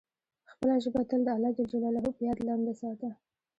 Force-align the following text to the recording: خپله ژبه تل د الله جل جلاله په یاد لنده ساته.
خپله 0.51 0.75
ژبه 0.83 1.01
تل 1.09 1.21
د 1.25 1.29
الله 1.35 1.51
جل 1.55 1.67
جلاله 1.73 2.01
په 2.17 2.21
یاد 2.27 2.39
لنده 2.47 2.73
ساته. 2.81 3.09